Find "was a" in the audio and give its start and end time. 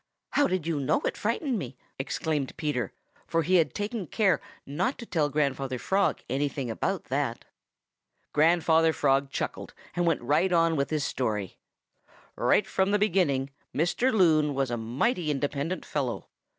14.55-14.75